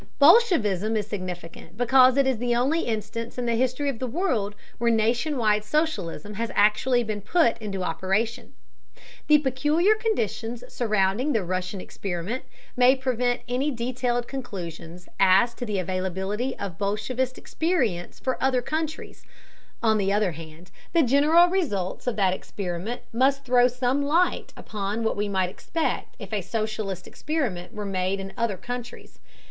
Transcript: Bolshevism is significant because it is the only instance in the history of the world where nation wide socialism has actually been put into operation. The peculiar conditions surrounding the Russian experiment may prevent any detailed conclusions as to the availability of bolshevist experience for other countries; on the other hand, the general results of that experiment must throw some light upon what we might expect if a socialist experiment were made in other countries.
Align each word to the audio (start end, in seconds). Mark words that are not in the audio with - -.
Bolshevism 0.17 0.97
is 0.97 1.05
significant 1.05 1.77
because 1.77 2.17
it 2.17 2.25
is 2.25 2.39
the 2.39 2.55
only 2.55 2.81
instance 2.87 3.37
in 3.37 3.45
the 3.45 3.53
history 3.53 3.87
of 3.87 3.99
the 3.99 4.07
world 4.07 4.55
where 4.79 4.89
nation 4.89 5.37
wide 5.37 5.63
socialism 5.63 6.33
has 6.33 6.49
actually 6.55 7.03
been 7.03 7.21
put 7.21 7.55
into 7.59 7.83
operation. 7.83 8.55
The 9.27 9.37
peculiar 9.37 9.93
conditions 9.93 10.63
surrounding 10.67 11.33
the 11.33 11.43
Russian 11.43 11.79
experiment 11.81 12.45
may 12.75 12.95
prevent 12.95 13.41
any 13.47 13.69
detailed 13.69 14.27
conclusions 14.27 15.07
as 15.19 15.53
to 15.53 15.67
the 15.67 15.77
availability 15.77 16.57
of 16.57 16.79
bolshevist 16.79 17.37
experience 17.37 18.19
for 18.19 18.41
other 18.43 18.63
countries; 18.63 19.23
on 19.83 19.99
the 19.99 20.11
other 20.11 20.31
hand, 20.31 20.71
the 20.93 21.03
general 21.03 21.47
results 21.47 22.07
of 22.07 22.15
that 22.15 22.33
experiment 22.33 23.03
must 23.13 23.45
throw 23.45 23.67
some 23.67 24.01
light 24.01 24.51
upon 24.57 25.03
what 25.03 25.15
we 25.15 25.29
might 25.29 25.51
expect 25.51 26.15
if 26.17 26.33
a 26.33 26.41
socialist 26.41 27.05
experiment 27.05 27.71
were 27.71 27.85
made 27.85 28.19
in 28.19 28.33
other 28.35 28.57
countries. 28.57 29.19